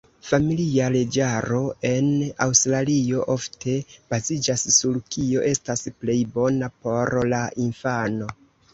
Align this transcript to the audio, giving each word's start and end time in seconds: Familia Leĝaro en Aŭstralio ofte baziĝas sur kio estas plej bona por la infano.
Familia 0.27 0.85
Leĝaro 0.95 1.59
en 1.89 2.07
Aŭstralio 2.47 3.27
ofte 3.35 3.77
baziĝas 4.15 4.67
sur 4.79 4.99
kio 5.13 5.47
estas 5.55 5.89
plej 6.03 6.19
bona 6.35 6.75
por 6.83 7.17
la 7.33 7.47
infano. 7.71 8.37